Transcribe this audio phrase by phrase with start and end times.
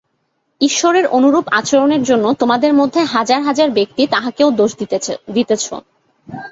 [0.61, 4.71] ঈশ্বরের অনুরূপ আচরণের জন্য তোমাদের মধ্যে হাজার হাজার ব্যক্তি তাঁহাকেও দোষ
[4.79, 5.65] দিতেছ।